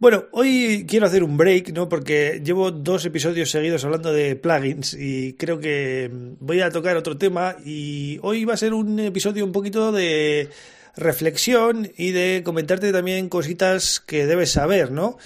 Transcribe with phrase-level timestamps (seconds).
[0.00, 1.90] Bueno, hoy quiero hacer un break, ¿no?
[1.90, 6.10] Porque llevo dos episodios seguidos hablando de plugins y creo que
[6.40, 10.48] voy a tocar otro tema y hoy va a ser un episodio un poquito de
[10.96, 15.18] reflexión y de comentarte también cositas que debes saber, ¿no?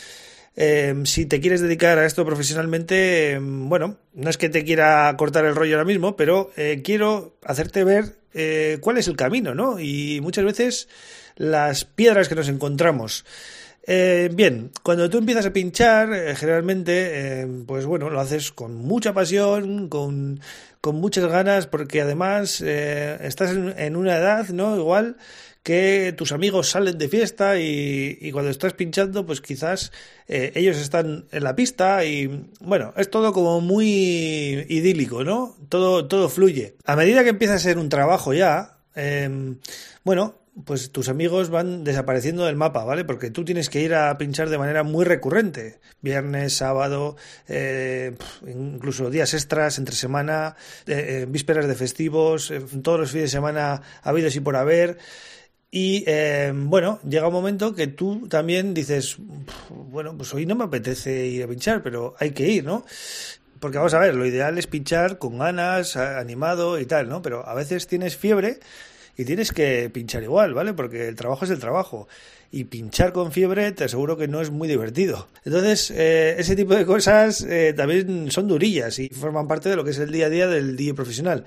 [0.57, 5.45] Eh, si te quieres dedicar a esto profesionalmente, bueno, no es que te quiera cortar
[5.45, 9.79] el rollo ahora mismo, pero eh, quiero hacerte ver eh, cuál es el camino, ¿no?
[9.79, 10.89] Y muchas veces
[11.37, 13.25] las piedras que nos encontramos.
[13.87, 18.77] Eh, bien, cuando tú empiezas a pinchar, eh, generalmente, eh, pues bueno, lo haces con
[18.77, 20.41] mucha pasión, con,
[20.81, 24.77] con muchas ganas, porque además estás en, una edad, ¿no?
[24.77, 25.17] Igual
[25.63, 29.93] que tus amigos salen de fiesta y, y cuando estás pinchando, pues quizás
[30.29, 33.87] ellos están en la pista y bueno, es todo como muy
[34.69, 35.57] idílico, ¿no?
[35.71, 36.77] Todo, todo fluye.
[36.85, 38.79] A medida que empieza a ser un trabajo ya,
[40.05, 43.05] bueno, pues tus amigos van desapareciendo del mapa, ¿vale?
[43.05, 45.81] Porque tú tienes que ir a pinchar de manera muy recurrente.
[46.01, 47.17] Viernes, sábado,
[47.49, 50.55] eh, incluso días extras, entre semana,
[50.87, 54.99] eh, eh vísperas de festivos, eh, todos los fines de semana habidos y por haber.
[55.73, 59.17] Y eh, bueno, llega un momento que tú también dices,
[59.69, 62.85] bueno, pues hoy no me apetece ir a pinchar, pero hay que ir, ¿no?
[63.59, 67.23] Porque vamos a ver, lo ideal es pinchar con ganas, animado y tal, ¿no?
[67.23, 68.61] Pero a veces tienes fiebre
[69.17, 70.75] y tienes que pinchar igual, ¿vale?
[70.75, 72.09] Porque el trabajo es el trabajo.
[72.51, 75.29] Y pinchar con fiebre te aseguro que no es muy divertido.
[75.45, 79.85] Entonces, eh, ese tipo de cosas eh, también son durillas y forman parte de lo
[79.85, 81.45] que es el día a día del DJ profesional.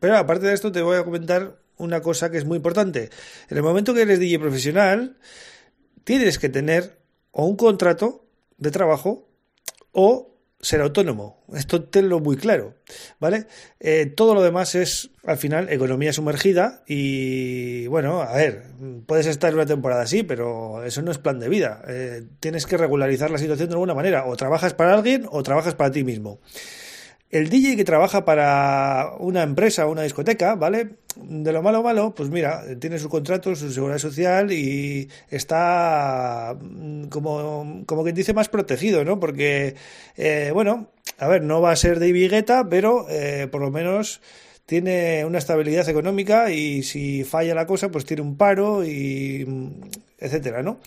[0.00, 3.10] Pero aparte de esto, te voy a comentar una cosa que es muy importante.
[3.48, 5.16] En el momento que eres DJ profesional,
[6.04, 6.98] tienes que tener
[7.32, 8.24] o un contrato
[8.58, 9.28] de trabajo
[9.92, 10.35] o
[10.66, 11.44] ser autónomo.
[11.54, 12.74] Esto tenlo muy claro,
[13.20, 13.46] ¿vale?
[13.78, 18.64] Eh, todo lo demás es, al final, economía sumergida y, bueno, a ver,
[19.06, 21.82] puedes estar una temporada así, pero eso no es plan de vida.
[21.86, 24.26] Eh, tienes que regularizar la situación de alguna manera.
[24.26, 26.40] O trabajas para alguien o trabajas para ti mismo.
[27.30, 30.90] El DJ que trabaja para una empresa una discoteca, ¿vale?
[31.16, 37.06] De lo malo malo, pues mira, tiene su contrato, su seguridad social y está mm,
[37.06, 39.18] como, como quien dice más protegido, ¿no?
[39.18, 39.74] Porque,
[40.16, 40.88] eh, bueno,
[41.18, 44.20] a ver, no va a ser de Guetta, pero eh, por lo menos
[44.66, 49.70] tiene una estabilidad económica y si falla la cosa, pues tiene un paro y mm,
[50.18, 50.78] etcétera, ¿no?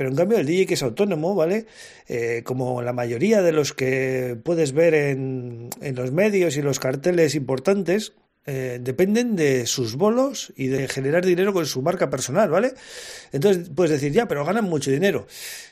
[0.00, 1.66] Pero en cambio el DJ que es autónomo, ¿vale?
[2.08, 6.80] Eh, como la mayoría de los que puedes ver en, en los medios y los
[6.80, 8.14] carteles importantes,
[8.46, 12.74] eh, dependen de sus bolos y de generar dinero con su marca personal, ¿vale?
[13.32, 15.26] Entonces puedes decir, ya, pero ganan mucho dinero.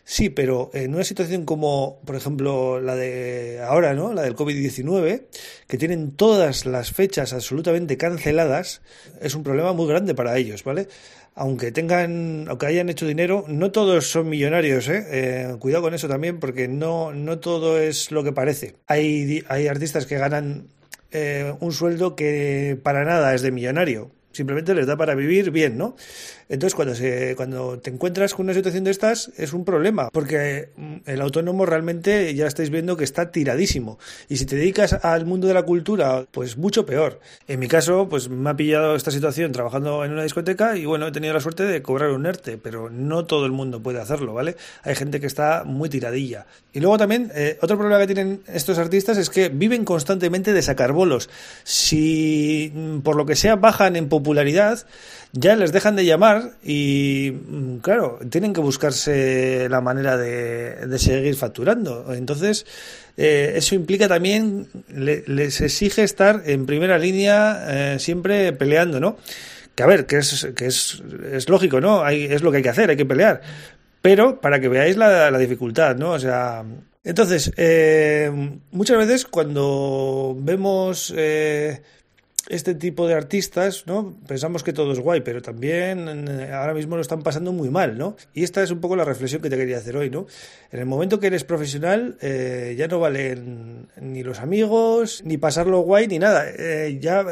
[0.05, 4.13] Sí, pero en una situación como, por ejemplo, la de ahora, ¿no?
[4.13, 5.25] La del COVID-19,
[5.67, 8.83] que tienen todas las fechas absolutamente canceladas,
[9.21, 10.89] es un problema muy grande para ellos, ¿vale?
[11.35, 15.07] aunque tengan, aunque hayan hecho dinero, no todos son millonarios, ¿eh?
[15.09, 18.75] eh cuidado con eso también, porque no, no todo es lo que parece.
[18.89, 20.67] Hay, hay artistas que ganan
[21.13, 25.77] eh, un sueldo que para nada es de millonario simplemente les da para vivir bien,
[25.77, 25.97] ¿no?
[26.49, 30.71] Entonces, cuando, se, cuando te encuentras con una situación de estas, es un problema, porque
[31.07, 33.99] el autónomo realmente ya estáis viendo que está tiradísimo.
[34.29, 37.21] Y si te dedicas al mundo de la cultura, pues mucho peor.
[37.47, 41.07] En mi caso, pues me ha pillado esta situación trabajando en una discoteca y bueno,
[41.07, 44.35] he tenido la suerte de cobrar un ERTE, pero no todo el mundo puede hacerlo,
[44.35, 44.57] ¿vale?
[44.83, 46.47] Hay gente que está muy tiradilla.
[46.73, 50.63] Y luego también, eh, otro problema que tienen estos artistas es que viven constantemente de
[50.63, 51.31] sacar bolos.
[51.65, 54.87] Si mm, por lo que sea bajan en popularidad,
[55.33, 60.99] ya les dejan de llamar y, mm, claro, tienen que buscarse la manera de, de
[60.99, 62.13] seguir facturando.
[62.15, 62.67] Entonces,
[63.17, 69.17] eh, eso implica también, le, les exige estar en primera línea eh, siempre peleando, ¿no?
[69.75, 71.03] Que a ver, que es, que es,
[71.33, 72.03] es lógico, ¿no?
[72.03, 73.41] Hay, es lo que hay que hacer, hay que pelear.
[74.03, 76.13] Pero para que veáis la, la dificultad, ¿no?
[76.13, 76.65] O sea,
[77.09, 78.31] entonces, eh,
[78.71, 81.81] muchas veces cuando vemos eh,
[82.49, 84.17] este tipo de artistas, ¿no?
[84.27, 87.99] Pensamos que todo es guay, pero también eh, ahora mismo lo están pasando muy mal,
[87.99, 88.17] ¿no?
[88.33, 90.27] Y esta es un poco la reflexión que te quería hacer hoy, ¿no?
[90.73, 95.81] En el momento que eres profesional, eh, ya no valen ni los amigos, ni pasarlo
[95.81, 96.47] guay, ni nada.
[96.49, 97.25] Eh, ya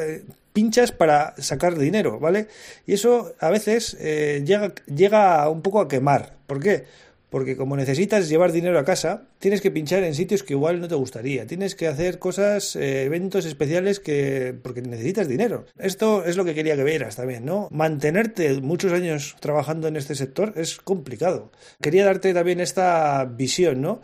[0.52, 2.48] pinchas para sacar dinero, ¿vale?
[2.86, 6.34] Y eso a veces llega, llega un poco a quemar.
[6.46, 6.84] ¿Por qué?
[7.30, 10.86] Porque como necesitas llevar dinero a casa, tienes que pinchar en sitios que igual no
[10.86, 11.46] te gustaría.
[11.46, 15.66] Tienes que hacer cosas, eh, eventos especiales que porque necesitas dinero.
[15.76, 17.68] Esto es lo que quería que vieras también, ¿no?
[17.72, 21.50] Mantenerte muchos años trabajando en este sector es complicado.
[21.80, 24.00] Quería darte también esta visión, ¿no?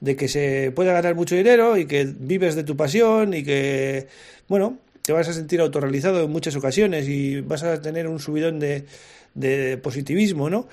[0.00, 4.08] De que se puede ganar mucho dinero y que vives de tu pasión y que,
[4.48, 8.58] bueno, te vas a sentir autorrealizado en muchas ocasiones y vas a tener un subidón
[8.58, 8.86] de,
[9.34, 10.68] de positivismo, ¿no?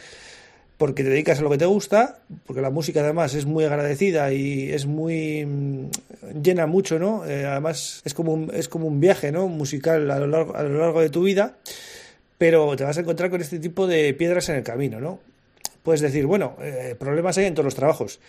[0.80, 4.32] Porque te dedicas a lo que te gusta, porque la música además es muy agradecida
[4.32, 5.90] y es muy mm,
[6.42, 7.26] llena mucho, ¿no?
[7.26, 9.50] Eh, además es como un, es como un viaje, ¿no?
[9.50, 11.58] Musical a lo, largo, a lo largo de tu vida,
[12.38, 15.20] pero te vas a encontrar con este tipo de piedras en el camino, ¿no?
[15.84, 18.22] Puedes decir, bueno, eh, problemas hay en todos los trabajos.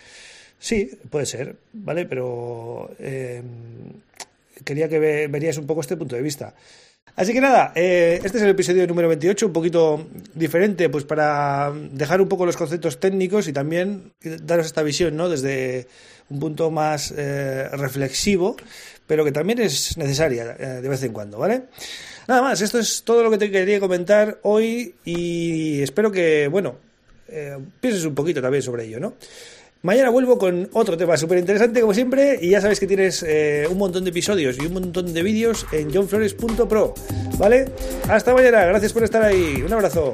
[0.59, 2.05] Sí, puede ser, ¿vale?
[2.05, 3.41] Pero eh,
[4.65, 6.53] quería que verías un poco este punto de vista.
[7.15, 11.71] Así que nada, eh, este es el episodio número 28, un poquito diferente, pues para
[11.91, 15.27] dejar un poco los conceptos técnicos y también daros esta visión, ¿no?
[15.27, 15.87] Desde
[16.29, 18.55] un punto más eh, reflexivo,
[19.07, 21.65] pero que también es necesaria eh, de vez en cuando, ¿vale?
[22.27, 26.77] Nada más, esto es todo lo que te quería comentar hoy y espero que, bueno,
[27.79, 29.15] pienses un poquito también sobre ello, ¿no?
[29.83, 33.67] Mañana vuelvo con otro tema súper interesante como siempre y ya sabes que tienes eh,
[33.67, 36.93] un montón de episodios y un montón de vídeos en johnflores.pro,
[37.39, 37.65] ¿vale?
[38.07, 40.13] Hasta mañana, gracias por estar ahí, un abrazo.